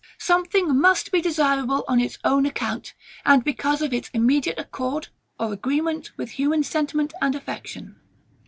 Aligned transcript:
Something 0.17 0.81
must 0.81 1.11
be 1.11 1.21
desirable 1.21 1.85
on 1.87 1.99
its 2.01 2.17
own 2.23 2.47
account, 2.47 2.95
and 3.23 3.43
because 3.43 3.83
of 3.83 3.93
its 3.93 4.09
immediate 4.15 4.57
accord 4.57 5.09
or 5.39 5.53
agreement 5.53 6.09
with 6.17 6.31
human 6.31 6.63
sentiment 6.63 7.13
and 7.21 7.35
affection. 7.35 7.97